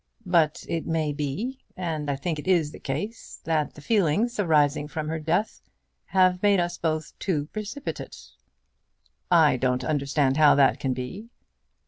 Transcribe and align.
But 0.25 0.65
it 0.67 0.87
may 0.87 1.13
be, 1.13 1.59
and 1.77 2.09
I 2.09 2.15
think 2.15 2.39
it 2.39 2.47
is 2.47 2.71
the 2.71 2.79
case, 2.79 3.39
that 3.43 3.75
the 3.75 3.81
feelings 3.81 4.39
arising 4.39 4.87
from 4.87 5.09
her 5.09 5.19
death 5.19 5.61
have 6.05 6.41
made 6.41 6.59
us 6.59 6.75
both 6.79 7.13
too 7.19 7.49
precipitate." 7.53 8.17
"I 9.29 9.57
don't 9.57 9.83
understand 9.83 10.37
how 10.37 10.55
that 10.55 10.79
can 10.79 10.93
be." 10.95 11.29